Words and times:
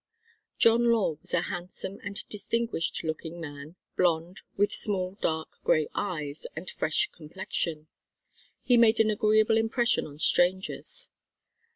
John 0.57 0.85
Law 0.91 1.17
was 1.21 1.31
a 1.31 1.41
handsome 1.41 1.99
and 2.03 2.27
distinguished 2.27 3.03
looking 3.03 3.39
man, 3.39 3.75
blonde, 3.95 4.41
with 4.57 4.71
small 4.73 5.11
dark 5.21 5.59
grey 5.63 5.89
eyes 5.93 6.47
and 6.55 6.67
fresh 6.67 7.11
complexion. 7.11 7.85
He 8.63 8.77
made 8.77 8.99
an 8.99 9.11
agreeable 9.11 9.57
impression 9.57 10.07
on 10.07 10.17
strangers. 10.17 11.07